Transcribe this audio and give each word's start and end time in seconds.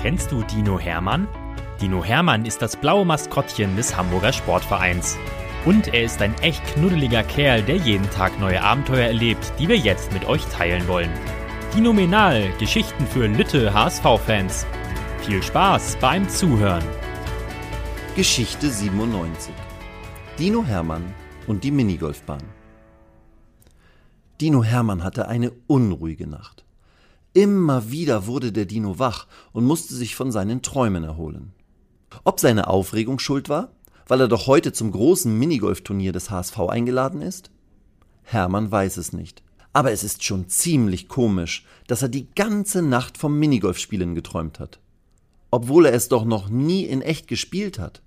Kennst 0.00 0.32
du 0.32 0.42
Dino 0.42 0.80
Hermann? 0.80 1.28
Dino 1.78 2.02
Hermann 2.02 2.46
ist 2.46 2.62
das 2.62 2.74
blaue 2.74 3.04
Maskottchen 3.04 3.76
des 3.76 3.94
Hamburger 3.94 4.32
Sportvereins. 4.32 5.18
Und 5.66 5.92
er 5.92 6.04
ist 6.04 6.22
ein 6.22 6.32
echt 6.40 6.64
knuddeliger 6.68 7.22
Kerl, 7.22 7.62
der 7.62 7.76
jeden 7.76 8.08
Tag 8.08 8.40
neue 8.40 8.62
Abenteuer 8.62 9.08
erlebt, 9.08 9.52
die 9.58 9.68
wir 9.68 9.76
jetzt 9.76 10.10
mit 10.14 10.24
euch 10.24 10.42
teilen 10.46 10.88
wollen. 10.88 11.10
Dinominal, 11.74 12.50
Geschichten 12.58 13.06
für 13.06 13.26
Lütte 13.26 13.74
HSV-Fans. 13.74 14.64
Viel 15.18 15.42
Spaß 15.42 15.98
beim 16.00 16.26
Zuhören. 16.30 16.84
Geschichte 18.16 18.70
97 18.70 19.52
Dino 20.38 20.64
Hermann 20.64 21.12
und 21.46 21.62
die 21.62 21.70
Minigolfbahn. 21.70 22.42
Dino 24.40 24.64
Hermann 24.64 25.04
hatte 25.04 25.28
eine 25.28 25.52
unruhige 25.66 26.26
Nacht. 26.26 26.64
Immer 27.32 27.90
wieder 27.90 28.26
wurde 28.26 28.50
der 28.50 28.66
Dino 28.66 28.98
wach 28.98 29.26
und 29.52 29.64
musste 29.64 29.94
sich 29.94 30.16
von 30.16 30.32
seinen 30.32 30.62
Träumen 30.62 31.04
erholen. 31.04 31.52
Ob 32.24 32.40
seine 32.40 32.66
Aufregung 32.66 33.18
schuld 33.20 33.48
war, 33.48 33.72
weil 34.08 34.20
er 34.20 34.28
doch 34.28 34.48
heute 34.48 34.72
zum 34.72 34.90
großen 34.90 35.38
Minigolfturnier 35.38 36.12
des 36.12 36.30
HSV 36.30 36.58
eingeladen 36.58 37.22
ist? 37.22 37.50
Hermann 38.22 38.72
weiß 38.72 38.96
es 38.96 39.12
nicht. 39.12 39.42
Aber 39.72 39.92
es 39.92 40.02
ist 40.02 40.24
schon 40.24 40.48
ziemlich 40.48 41.06
komisch, 41.06 41.64
dass 41.86 42.02
er 42.02 42.08
die 42.08 42.28
ganze 42.34 42.82
Nacht 42.82 43.16
vom 43.16 43.38
Minigolfspielen 43.38 44.16
geträumt 44.16 44.58
hat. 44.58 44.80
Obwohl 45.52 45.86
er 45.86 45.92
es 45.92 46.08
doch 46.08 46.24
noch 46.24 46.48
nie 46.48 46.84
in 46.84 47.02
echt 47.02 47.28
gespielt 47.28 47.78
hat. 47.78 48.02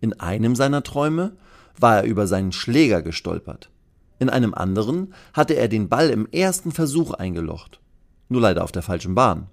In 0.00 0.18
einem 0.18 0.56
seiner 0.56 0.82
Träume 0.82 1.36
war 1.78 1.98
er 1.98 2.04
über 2.04 2.26
seinen 2.26 2.50
Schläger 2.50 3.02
gestolpert. 3.02 3.70
In 4.18 4.28
einem 4.28 4.54
anderen 4.54 5.14
hatte 5.32 5.54
er 5.54 5.68
den 5.68 5.88
Ball 5.88 6.10
im 6.10 6.26
ersten 6.30 6.72
Versuch 6.72 7.12
eingelocht. 7.12 7.79
Nur 8.30 8.40
leider 8.40 8.62
auf 8.62 8.70
der 8.70 8.82
falschen 8.82 9.16
Bahn. 9.16 9.48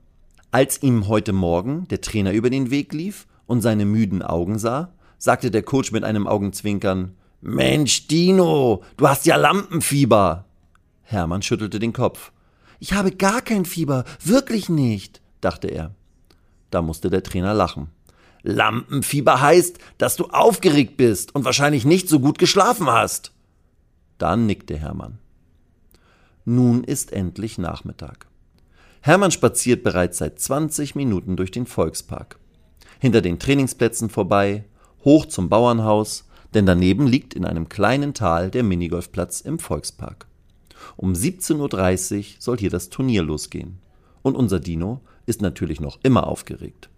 Als 0.52 0.81
ihm 0.84 1.08
heute 1.08 1.34
Morgen 1.34 1.88
der 1.88 1.99
Trainer 1.99 2.31
über 2.31 2.52
den 2.52 2.70
Weg 2.70 2.93
lief 2.93 3.26
und 3.48 3.62
seine 3.62 3.85
müden 3.85 4.21
Augen 4.21 4.60
sah, 4.60 4.93
sagte 5.18 5.49
der 5.49 5.63
Coach 5.63 5.91
mit 5.91 6.04
einem 6.04 6.27
Augenzwinkern 6.27 7.15
Mensch, 7.41 8.07
Dino, 8.07 8.84
du 8.96 9.07
hast 9.07 9.26
ja 9.26 9.35
Lampenfieber. 9.35 10.46
Hermann 11.02 11.41
schüttelte 11.41 11.79
den 11.79 11.91
Kopf. 11.91 12.32
Ich 12.79 12.93
habe 12.93 13.12
gar 13.12 13.41
kein 13.41 13.65
Fieber, 13.65 14.05
wirklich 14.24 14.70
nicht, 14.70 15.21
dachte 15.41 15.70
er. 15.70 15.96
Da 16.70 16.84
musste 16.84 17.09
der 17.09 17.24
Trainer 17.24 17.55
lachen. 17.55 17.90
Lampenfieber 18.43 19.41
heißt, 19.41 19.80
dass 19.98 20.18
du 20.18 20.26
aufgeregt 20.26 20.98
bist 20.98 21.34
und 21.34 21.46
wahrscheinlich 21.46 21.84
nicht 21.84 22.09
so 22.09 22.20
gut 22.20 22.37
geschlafen 22.37 22.85
hast. 22.85 23.32
Dann 24.20 24.46
nickte 24.46 24.77
Hermann. 24.77 25.18
Nun 26.46 26.84
ist 26.84 27.12
endlich 27.12 27.57
Nachmittag. 27.57 28.27
Hermann 29.08 29.32
spaziert 29.32 29.84
bereits 29.84 30.18
seit 30.18 30.38
20 30.38 30.94
Minuten 30.96 31.38
durch 31.38 31.50
den 31.50 31.66
Volkspark. 31.66 32.38
Hinter 33.00 33.22
den 33.22 33.40
Trainingsplätzen 33.40 34.10
vorbei, 34.10 34.66
hoch 35.05 35.26
zum 35.26 35.48
Bauernhaus, 35.48 36.27
denn 36.54 36.66
daneben 36.66 37.08
liegt 37.08 37.34
in 37.34 37.46
einem 37.46 37.70
kleinen 37.70 38.14
Tal 38.14 38.52
der 38.52 38.64
Minigolfplatz 38.64 39.40
im 39.40 39.60
Volkspark. 39.60 40.27
Um 40.98 41.14
17.30 41.14 42.18
Uhr 42.18 42.26
soll 42.40 42.58
hier 42.58 42.70
das 42.70 42.90
Turnier 42.90 43.24
losgehen. 43.24 43.77
Und 44.24 44.36
unser 44.36 44.60
Dino 44.60 44.99
ist 45.26 45.42
natürlich 45.42 45.80
noch 45.80 45.99
immer 46.04 46.27
aufgeregt. 46.27 46.90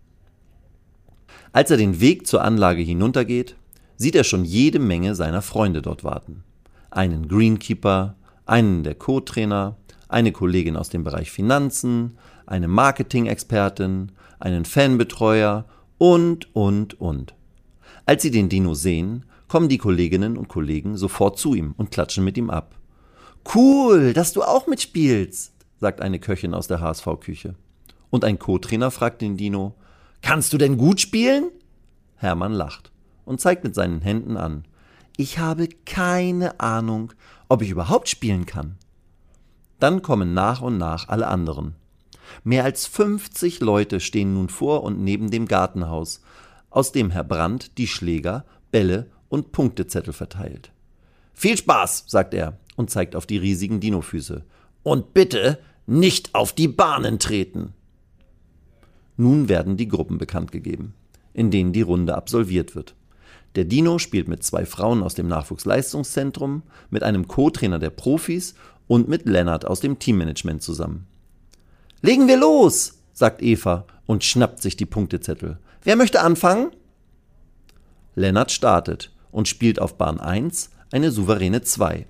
Als 1.51 1.69
er 1.69 1.77
den 1.77 2.01
Weg 2.01 2.25
zur 2.25 2.43
Anlage 2.43 2.81
hinuntergeht, 2.81 3.55
sieht 3.97 4.15
er 4.15 4.23
schon 4.23 4.45
jede 4.45 4.79
Menge 4.79 5.13
seiner 5.13 5.43
Freunde 5.43 5.83
dort 5.83 6.03
warten. 6.03 6.43
Einen 6.89 7.27
Greenkeeper, 7.27 8.15
einen 8.47 8.83
der 8.83 8.95
Co-Trainer, 8.95 9.77
eine 10.09 10.31
Kollegin 10.33 10.75
aus 10.75 10.89
dem 10.89 11.03
Bereich 11.05 11.31
Finanzen, 11.31 12.17
eine 12.45 12.67
Marketing-Expertin, 12.67 14.11
einen 14.39 14.65
Fanbetreuer 14.65 15.65
und, 15.97 16.53
und, 16.53 16.99
und. 16.99 17.35
Als 18.05 18.23
sie 18.23 18.31
den 18.31 18.49
Dino 18.49 18.73
sehen, 18.73 19.25
kommen 19.47 19.69
die 19.69 19.77
Kolleginnen 19.77 20.37
und 20.37 20.47
Kollegen 20.47 20.97
sofort 20.97 21.37
zu 21.39 21.53
ihm 21.55 21.73
und 21.77 21.91
klatschen 21.91 22.23
mit 22.23 22.37
ihm 22.37 22.49
ab. 22.49 22.75
Cool, 23.53 24.13
dass 24.13 24.33
du 24.33 24.43
auch 24.43 24.67
mitspielst, 24.67 25.53
sagt 25.79 26.01
eine 26.01 26.19
Köchin 26.19 26.53
aus 26.53 26.67
der 26.67 26.81
HSV-Küche. 26.81 27.55
Und 28.09 28.25
ein 28.25 28.39
Co-Trainer 28.39 28.91
fragt 28.91 29.21
den 29.21 29.37
Dino, 29.37 29.75
Kannst 30.21 30.51
du 30.51 30.57
denn 30.57 30.77
gut 30.77 30.99
spielen? 30.99 31.51
Hermann 32.17 32.51
lacht 32.51 32.91
und 33.25 33.39
zeigt 33.39 33.63
mit 33.63 33.75
seinen 33.75 34.01
Händen 34.01 34.37
an. 34.37 34.65
Ich 35.17 35.39
habe 35.39 35.69
keine 35.85 36.59
Ahnung, 36.59 37.13
ob 37.47 37.61
ich 37.61 37.69
überhaupt 37.69 38.09
spielen 38.09 38.45
kann. 38.45 38.75
Dann 39.79 40.01
kommen 40.01 40.33
nach 40.33 40.61
und 40.61 40.77
nach 40.77 41.07
alle 41.07 41.27
anderen. 41.27 41.75
Mehr 42.43 42.63
als 42.63 42.85
50 42.85 43.59
Leute 43.59 43.99
stehen 43.99 44.33
nun 44.33 44.49
vor 44.49 44.83
und 44.83 45.03
neben 45.03 45.31
dem 45.31 45.47
Gartenhaus, 45.47 46.21
aus 46.69 46.91
dem 46.91 47.09
Herr 47.09 47.23
Brandt 47.23 47.77
die 47.77 47.87
Schläger, 47.87 48.45
Bälle 48.71 49.07
und 49.29 49.51
Punktezettel 49.51 50.13
verteilt. 50.13 50.71
Viel 51.33 51.57
Spaß, 51.57 52.05
sagt 52.07 52.33
er 52.33 52.57
und 52.75 52.89
zeigt 52.89 53.15
auf 53.15 53.25
die 53.25 53.37
riesigen 53.37 53.79
Dinofüße. 53.79 54.43
Und 54.83 55.13
bitte 55.13 55.59
nicht 55.85 56.35
auf 56.35 56.53
die 56.53 56.67
Bahnen 56.67 57.19
treten. 57.19 57.73
Nun 59.17 59.49
werden 59.49 59.75
die 59.75 59.87
Gruppen 59.87 60.17
bekannt 60.17 60.51
gegeben, 60.51 60.93
in 61.33 61.51
denen 61.51 61.73
die 61.73 61.81
Runde 61.81 62.15
absolviert 62.15 62.75
wird. 62.75 62.95
Der 63.55 63.65
Dino 63.65 63.97
spielt 63.97 64.27
mit 64.27 64.43
zwei 64.43 64.65
Frauen 64.65 65.01
aus 65.01 65.15
dem 65.15 65.27
Nachwuchsleistungszentrum, 65.27 66.61
mit 66.89 67.03
einem 67.03 67.27
Co-Trainer 67.27 67.79
der 67.79 67.89
Profis 67.89 68.53
und 68.89 69.07
mit 69.07 69.25
Lennart 69.25 69.63
aus 69.63 69.79
dem 69.79 69.99
Teammanagement 69.99 70.61
zusammen. 70.61 71.07
Legen 72.01 72.27
wir 72.27 72.35
los, 72.35 72.99
sagt 73.13 73.41
Eva 73.41 73.85
und 74.05 74.25
schnappt 74.25 74.61
sich 74.61 74.75
die 74.75 74.85
Punktezettel. 74.85 75.59
Wer 75.83 75.95
möchte 75.95 76.19
anfangen? 76.19 76.71
Lennart 78.15 78.51
startet 78.51 79.13
und 79.31 79.47
spielt 79.47 79.79
auf 79.79 79.97
Bahn 79.97 80.19
1 80.19 80.71
eine 80.91 81.11
souveräne 81.11 81.61
2. 81.61 82.05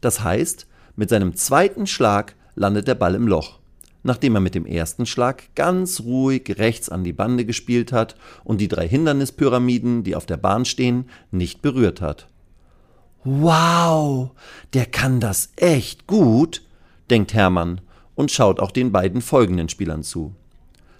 Das 0.00 0.22
heißt, 0.22 0.68
mit 0.94 1.08
seinem 1.08 1.34
zweiten 1.34 1.88
Schlag 1.88 2.36
landet 2.54 2.86
der 2.86 2.94
Ball 2.94 3.16
im 3.16 3.26
Loch 3.26 3.58
nachdem 4.02 4.34
er 4.34 4.40
mit 4.40 4.54
dem 4.54 4.66
ersten 4.66 5.06
Schlag 5.06 5.54
ganz 5.54 6.00
ruhig 6.00 6.58
rechts 6.58 6.88
an 6.88 7.04
die 7.04 7.12
Bande 7.12 7.44
gespielt 7.44 7.92
hat 7.92 8.16
und 8.44 8.60
die 8.60 8.68
drei 8.68 8.88
Hindernispyramiden, 8.88 10.02
die 10.02 10.16
auf 10.16 10.26
der 10.26 10.36
Bahn 10.36 10.64
stehen, 10.64 11.08
nicht 11.30 11.62
berührt 11.62 12.00
hat. 12.00 12.28
Wow, 13.24 14.30
der 14.74 14.86
kann 14.86 15.20
das 15.20 15.52
echt 15.56 16.08
gut, 16.08 16.62
denkt 17.08 17.34
Hermann 17.34 17.80
und 18.16 18.32
schaut 18.32 18.58
auch 18.58 18.72
den 18.72 18.90
beiden 18.90 19.20
folgenden 19.20 19.68
Spielern 19.68 20.02
zu. 20.02 20.34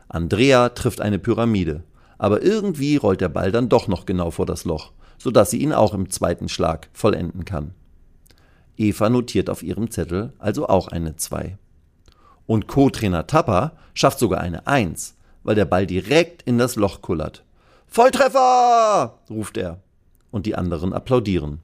Andrea 0.08 0.68
trifft 0.68 1.00
eine 1.00 1.18
Pyramide, 1.18 1.82
aber 2.18 2.42
irgendwie 2.42 2.96
rollt 2.96 3.20
der 3.20 3.28
Ball 3.28 3.50
dann 3.50 3.68
doch 3.68 3.88
noch 3.88 4.06
genau 4.06 4.30
vor 4.30 4.46
das 4.46 4.64
Loch, 4.64 4.92
sodass 5.18 5.50
sie 5.50 5.62
ihn 5.62 5.72
auch 5.72 5.94
im 5.94 6.10
zweiten 6.10 6.48
Schlag 6.48 6.88
vollenden 6.92 7.44
kann. 7.44 7.74
Eva 8.76 9.10
notiert 9.10 9.50
auf 9.50 9.64
ihrem 9.64 9.90
Zettel 9.90 10.32
also 10.38 10.68
auch 10.68 10.88
eine 10.88 11.16
2. 11.16 11.58
Und 12.46 12.68
Co-Trainer 12.68 13.26
Tapper 13.26 13.72
schafft 13.94 14.20
sogar 14.20 14.40
eine 14.40 14.66
Eins, 14.66 15.16
weil 15.42 15.54
der 15.54 15.64
Ball 15.64 15.86
direkt 15.86 16.42
in 16.42 16.58
das 16.58 16.76
Loch 16.76 17.02
kullert. 17.02 17.44
Volltreffer! 17.88 19.18
ruft 19.28 19.56
er. 19.56 19.80
Und 20.30 20.46
die 20.46 20.54
anderen 20.54 20.92
applaudieren. 20.92 21.60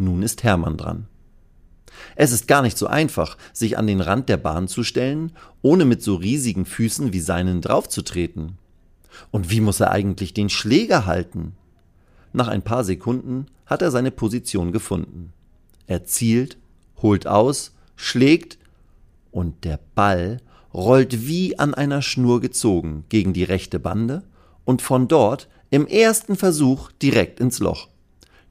Nun 0.00 0.22
ist 0.22 0.42
Hermann 0.44 0.78
dran. 0.78 1.06
Es 2.16 2.32
ist 2.32 2.48
gar 2.48 2.62
nicht 2.62 2.78
so 2.78 2.86
einfach, 2.86 3.36
sich 3.52 3.76
an 3.76 3.86
den 3.86 4.00
Rand 4.00 4.30
der 4.30 4.38
Bahn 4.38 4.66
zu 4.66 4.82
stellen, 4.82 5.32
ohne 5.60 5.84
mit 5.84 6.02
so 6.02 6.14
riesigen 6.14 6.64
Füßen 6.64 7.12
wie 7.12 7.20
seinen 7.20 7.60
draufzutreten. 7.60 8.56
Und 9.30 9.50
wie 9.50 9.60
muss 9.60 9.78
er 9.78 9.90
eigentlich 9.90 10.32
den 10.32 10.48
Schläger 10.48 11.04
halten? 11.04 11.52
Nach 12.32 12.48
ein 12.48 12.62
paar 12.62 12.82
Sekunden 12.82 13.46
hat 13.66 13.82
er 13.82 13.90
seine 13.90 14.10
Position 14.10 14.72
gefunden. 14.72 15.34
Er 15.86 16.04
zielt, 16.04 16.56
holt 17.02 17.26
aus, 17.26 17.74
schlägt 17.94 18.56
und 19.30 19.64
der 19.64 19.78
Ball 19.94 20.40
rollt 20.72 21.26
wie 21.26 21.58
an 21.58 21.74
einer 21.74 22.00
Schnur 22.00 22.40
gezogen 22.40 23.04
gegen 23.10 23.34
die 23.34 23.44
rechte 23.44 23.78
Bande 23.78 24.22
und 24.64 24.80
von 24.80 25.08
dort 25.08 25.48
im 25.68 25.86
ersten 25.86 26.36
Versuch 26.36 26.90
direkt 27.02 27.38
ins 27.38 27.58
Loch. 27.58 27.88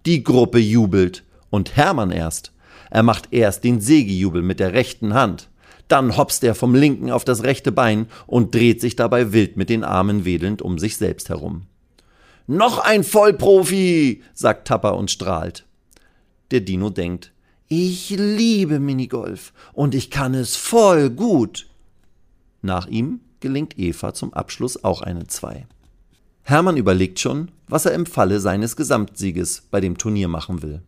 Die 0.06 0.24
Gruppe 0.24 0.60
jubelt 0.60 1.24
und 1.50 1.76
Hermann 1.76 2.12
erst. 2.12 2.52
Er 2.90 3.04
macht 3.04 3.32
erst 3.32 3.64
den 3.64 3.82
Sägejubel 3.82 4.42
mit 4.42 4.60
der 4.60 4.74
rechten 4.74 5.14
Hand, 5.14 5.50
dann 5.90 6.18
hopst 6.18 6.44
er 6.44 6.56
vom 6.56 6.76
linken 6.76 7.12
auf 7.12 7.26
das 7.26 7.44
rechte 7.44 7.72
Bein 7.72 8.08
und 8.28 8.54
dreht 8.54 8.80
sich 8.80 8.96
dabei 8.96 9.34
wild 9.34 9.58
mit 9.58 9.70
den 9.70 9.84
Armen 9.84 10.24
wedelnd 10.24 10.62
um 10.62 10.78
sich 10.78 10.98
selbst 10.98 11.30
herum. 11.30 11.64
Noch 12.48 12.80
ein 12.80 13.04
Vollprofi, 13.04 14.24
sagt 14.34 14.68
Tapper 14.68 14.96
und 14.98 15.12
strahlt. 15.12 15.66
Der 16.52 16.62
Dino 16.62 16.90
denkt, 16.90 17.32
ich 17.68 18.10
liebe 18.12 18.80
Minigolf 18.80 19.54
und 19.74 19.94
ich 19.94 20.10
kann 20.10 20.34
es 20.34 20.56
voll 20.56 21.10
gut. 21.10 21.68
Nach 22.62 22.88
ihm 22.88 23.20
gelingt 23.40 23.78
Eva 23.78 24.14
zum 24.14 24.34
Abschluss 24.34 24.84
auch 24.84 25.02
eine 25.02 25.28
2. 25.28 25.68
Hermann 26.44 26.78
überlegt 26.78 27.20
schon, 27.20 27.52
was 27.68 27.86
er 27.86 27.94
im 27.94 28.06
Falle 28.06 28.40
seines 28.40 28.76
Gesamtsieges 28.76 29.64
bei 29.70 29.82
dem 29.82 29.98
Turnier 29.98 30.28
machen 30.28 30.64
will. 30.64 30.82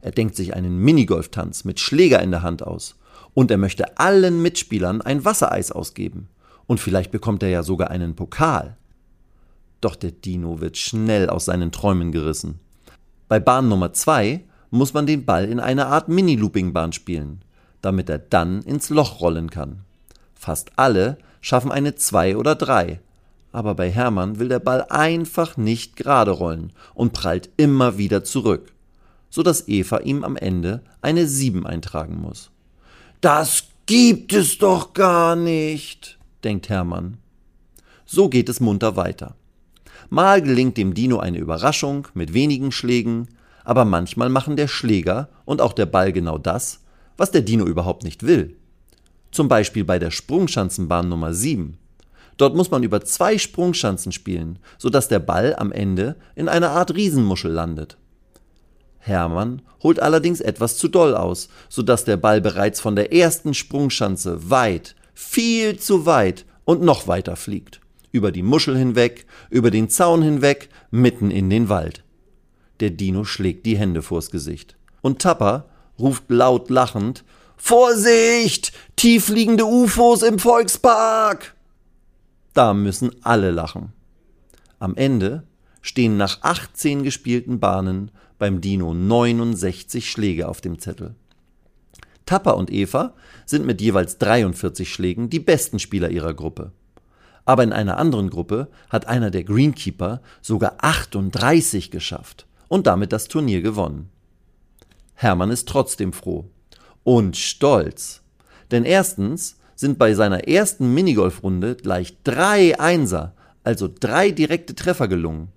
Er 0.00 0.12
denkt 0.12 0.36
sich 0.36 0.54
einen 0.54 0.78
Minigolftanz 0.78 1.64
mit 1.64 1.80
Schläger 1.80 2.22
in 2.22 2.30
der 2.30 2.42
Hand 2.42 2.62
aus 2.62 2.96
und 3.34 3.50
er 3.50 3.58
möchte 3.58 3.98
allen 3.98 4.42
Mitspielern 4.42 5.00
ein 5.00 5.24
Wassereis 5.24 5.72
ausgeben. 5.72 6.28
Und 6.66 6.80
vielleicht 6.80 7.10
bekommt 7.10 7.42
er 7.42 7.48
ja 7.48 7.62
sogar 7.62 7.90
einen 7.90 8.14
Pokal. 8.14 8.76
Doch 9.80 9.96
der 9.96 10.10
Dino 10.10 10.60
wird 10.60 10.76
schnell 10.76 11.30
aus 11.30 11.46
seinen 11.46 11.72
Träumen 11.72 12.12
gerissen. 12.12 12.60
Bei 13.28 13.40
Bahn 13.40 13.68
Nummer 13.68 13.92
2 13.92 14.44
muss 14.70 14.92
man 14.92 15.06
den 15.06 15.24
Ball 15.24 15.44
in 15.44 15.60
eine 15.60 15.86
Art 15.86 16.08
Mini-Looping-Bahn 16.08 16.92
spielen, 16.92 17.42
damit 17.80 18.08
er 18.08 18.18
dann 18.18 18.62
ins 18.62 18.90
Loch 18.90 19.20
rollen 19.20 19.50
kann. 19.50 19.80
Fast 20.34 20.72
alle 20.76 21.18
schaffen 21.40 21.72
eine 21.72 21.94
2 21.94 22.36
oder 22.36 22.54
3, 22.54 23.00
aber 23.52 23.74
bei 23.74 23.90
Hermann 23.90 24.38
will 24.38 24.48
der 24.48 24.58
Ball 24.58 24.84
einfach 24.90 25.56
nicht 25.56 25.96
gerade 25.96 26.30
rollen 26.30 26.72
und 26.94 27.12
prallt 27.12 27.50
immer 27.56 27.98
wieder 27.98 28.24
zurück, 28.24 28.72
so 29.30 29.42
dass 29.42 29.68
Eva 29.68 29.98
ihm 29.98 30.24
am 30.24 30.36
Ende 30.36 30.82
eine 31.00 31.26
7 31.26 31.66
eintragen 31.66 32.20
muss. 32.20 32.50
Das 33.20 33.64
gibt 33.86 34.32
es 34.32 34.58
doch 34.58 34.92
gar 34.92 35.36
nicht, 35.36 36.18
denkt 36.44 36.68
Hermann. 36.68 37.18
So 38.06 38.28
geht 38.28 38.48
es 38.48 38.60
munter 38.60 38.96
weiter. 38.96 39.34
Mal 40.10 40.40
gelingt 40.40 40.76
dem 40.76 40.94
Dino 40.94 41.18
eine 41.18 41.38
Überraschung 41.38 42.08
mit 42.14 42.32
wenigen 42.32 42.72
Schlägen, 42.72 43.28
aber 43.64 43.84
manchmal 43.84 44.30
machen 44.30 44.56
der 44.56 44.68
Schläger 44.68 45.28
und 45.44 45.60
auch 45.60 45.74
der 45.74 45.86
Ball 45.86 46.12
genau 46.12 46.38
das, 46.38 46.80
was 47.18 47.30
der 47.30 47.42
Dino 47.42 47.66
überhaupt 47.66 48.04
nicht 48.04 48.22
will. 48.22 48.56
Zum 49.30 49.48
Beispiel 49.48 49.84
bei 49.84 49.98
der 49.98 50.10
Sprungschanzenbahn 50.10 51.08
Nummer 51.08 51.34
7. 51.34 51.76
Dort 52.38 52.56
muss 52.56 52.70
man 52.70 52.82
über 52.82 53.02
zwei 53.02 53.36
Sprungschanzen 53.36 54.12
spielen, 54.12 54.58
sodass 54.78 55.08
der 55.08 55.18
Ball 55.18 55.54
am 55.56 55.72
Ende 55.72 56.16
in 56.34 56.48
einer 56.48 56.70
Art 56.70 56.94
Riesenmuschel 56.94 57.50
landet. 57.50 57.98
Hermann 59.08 59.62
holt 59.82 60.00
allerdings 60.00 60.40
etwas 60.40 60.78
zu 60.78 60.86
doll 60.86 61.16
aus, 61.16 61.48
sodass 61.68 62.04
der 62.04 62.16
Ball 62.16 62.40
bereits 62.40 62.80
von 62.80 62.94
der 62.94 63.12
ersten 63.12 63.54
Sprungschanze 63.54 64.50
weit, 64.50 64.94
viel 65.14 65.78
zu 65.78 66.06
weit 66.06 66.44
und 66.64 66.82
noch 66.82 67.08
weiter 67.08 67.34
fliegt 67.34 67.80
über 68.12 68.32
die 68.32 68.42
Muschel 68.42 68.76
hinweg, 68.76 69.26
über 69.50 69.70
den 69.70 69.88
Zaun 69.88 70.22
hinweg, 70.22 70.68
mitten 70.90 71.30
in 71.30 71.50
den 71.50 71.68
Wald. 71.68 72.04
Der 72.80 72.90
Dino 72.90 73.24
schlägt 73.24 73.66
die 73.66 73.76
Hände 73.76 74.02
vors 74.02 74.30
Gesicht. 74.30 74.76
Und 75.00 75.20
Tapper 75.20 75.68
ruft 75.98 76.24
laut 76.28 76.70
lachend 76.70 77.24
Vorsicht! 77.56 78.72
Tiefliegende 78.96 79.64
UFOs 79.64 80.22
im 80.22 80.38
Volkspark! 80.38 81.54
Da 82.54 82.72
müssen 82.72 83.10
alle 83.22 83.50
lachen. 83.50 83.92
Am 84.78 84.94
Ende 84.94 85.44
stehen 85.82 86.16
nach 86.16 86.42
18 86.42 87.02
gespielten 87.02 87.60
Bahnen 87.60 88.10
beim 88.38 88.60
Dino 88.60 88.94
69 88.94 90.10
Schläge 90.10 90.48
auf 90.48 90.60
dem 90.60 90.78
Zettel. 90.78 91.14
Tapper 92.26 92.56
und 92.56 92.70
Eva 92.70 93.14
sind 93.46 93.64
mit 93.64 93.80
jeweils 93.80 94.18
43 94.18 94.92
Schlägen 94.92 95.30
die 95.30 95.40
besten 95.40 95.78
Spieler 95.78 96.10
ihrer 96.10 96.34
Gruppe. 96.34 96.72
Aber 97.44 97.62
in 97.62 97.72
einer 97.72 97.96
anderen 97.96 98.28
Gruppe 98.28 98.68
hat 98.90 99.06
einer 99.06 99.30
der 99.30 99.44
Greenkeeper 99.44 100.20
sogar 100.42 100.76
38 100.82 101.90
geschafft 101.90 102.46
und 102.68 102.86
damit 102.86 103.12
das 103.12 103.28
Turnier 103.28 103.62
gewonnen. 103.62 104.10
Hermann 105.14 105.50
ist 105.50 105.66
trotzdem 105.68 106.12
froh 106.12 106.44
und 107.02 107.36
stolz. 107.36 108.20
Denn 108.70 108.84
erstens 108.84 109.56
sind 109.74 109.98
bei 109.98 110.12
seiner 110.12 110.46
ersten 110.46 110.92
Minigolfrunde 110.92 111.76
gleich 111.76 112.18
drei 112.22 112.78
Einser, 112.78 113.32
also 113.64 113.88
drei 113.88 114.30
direkte 114.30 114.74
Treffer 114.74 115.08
gelungen. 115.08 115.48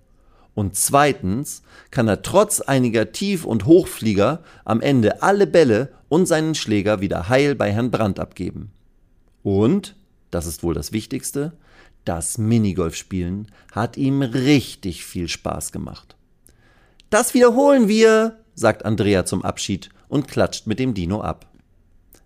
Und 0.53 0.75
zweitens 0.75 1.63
kann 1.91 2.07
er 2.07 2.21
trotz 2.23 2.61
einiger 2.61 3.11
Tief- 3.11 3.45
und 3.45 3.65
Hochflieger 3.65 4.43
am 4.65 4.81
Ende 4.81 5.21
alle 5.21 5.47
Bälle 5.47 5.93
und 6.09 6.25
seinen 6.27 6.55
Schläger 6.55 6.99
wieder 7.01 7.29
heil 7.29 7.55
bei 7.55 7.71
Herrn 7.71 7.91
Brandt 7.91 8.19
abgeben. 8.19 8.71
Und, 9.43 9.95
das 10.29 10.45
ist 10.45 10.61
wohl 10.61 10.73
das 10.73 10.91
Wichtigste, 10.91 11.53
das 12.05 12.37
Minigolfspielen 12.37 13.47
hat 13.71 13.95
ihm 13.95 14.21
richtig 14.21 15.05
viel 15.05 15.27
Spaß 15.27 15.71
gemacht. 15.71 16.15
Das 17.09 17.33
wiederholen 17.33 17.87
wir, 17.87 18.39
sagt 18.55 18.85
Andrea 18.85 19.25
zum 19.25 19.43
Abschied 19.43 19.89
und 20.07 20.27
klatscht 20.27 20.67
mit 20.67 20.79
dem 20.79 20.93
Dino 20.93 21.21
ab. 21.21 21.47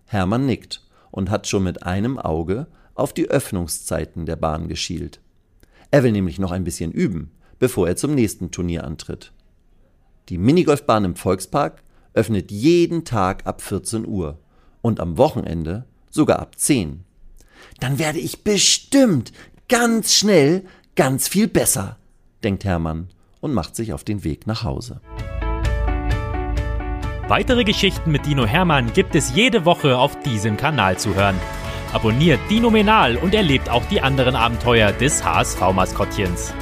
Hermann 0.06 0.46
nickt 0.46 0.82
und 1.10 1.30
hat 1.30 1.46
schon 1.46 1.64
mit 1.64 1.82
einem 1.82 2.18
Auge 2.18 2.66
auf 2.94 3.12
die 3.12 3.28
Öffnungszeiten 3.28 4.26
der 4.26 4.36
Bahn 4.36 4.68
geschielt. 4.68 5.20
Er 5.90 6.02
will 6.02 6.12
nämlich 6.12 6.38
noch 6.38 6.52
ein 6.52 6.64
bisschen 6.64 6.92
üben, 6.92 7.30
bevor 7.58 7.88
er 7.88 7.96
zum 7.96 8.14
nächsten 8.14 8.50
Turnier 8.50 8.84
antritt. 8.84 9.32
Die 10.28 10.38
Minigolfbahn 10.38 11.04
im 11.04 11.16
Volkspark 11.16 11.82
öffnet 12.14 12.50
jeden 12.50 13.04
Tag 13.04 13.46
ab 13.46 13.62
14 13.62 14.06
Uhr 14.06 14.38
und 14.82 15.00
am 15.00 15.18
Wochenende 15.18 15.84
sogar 16.10 16.38
ab 16.40 16.58
10. 16.58 17.04
Dann 17.80 17.98
werde 17.98 18.18
ich 18.18 18.42
bestimmt 18.42 19.32
ganz 19.68 20.14
schnell 20.14 20.64
ganz 20.94 21.28
viel 21.28 21.46
besser, 21.46 21.96
denkt 22.42 22.64
Hermann 22.64 23.08
und 23.40 23.52
macht 23.52 23.76
sich 23.76 23.92
auf 23.92 24.04
den 24.04 24.24
Weg 24.24 24.46
nach 24.46 24.64
Hause. 24.64 25.00
Weitere 27.28 27.64
Geschichten 27.64 28.12
mit 28.12 28.24
Dino 28.24 28.46
Hermann 28.46 28.92
gibt 28.92 29.14
es 29.16 29.34
jede 29.34 29.64
Woche 29.64 29.98
auf 29.98 30.18
diesem 30.20 30.56
Kanal 30.56 30.96
zu 30.96 31.14
hören. 31.14 31.36
Abonniert 31.92 32.38
Dino 32.48 32.70
Menal 32.70 33.16
und 33.16 33.34
erlebt 33.34 33.68
auch 33.68 33.84
die 33.86 34.00
anderen 34.00 34.36
Abenteuer 34.36 34.92
des 34.92 35.24
HSV-Maskottchens. 35.24 36.54